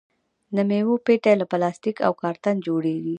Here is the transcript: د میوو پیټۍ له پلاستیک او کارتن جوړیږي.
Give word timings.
د 0.55 0.57
میوو 0.69 1.01
پیټۍ 1.05 1.33
له 1.37 1.45
پلاستیک 1.51 1.97
او 2.07 2.13
کارتن 2.21 2.55
جوړیږي. 2.67 3.09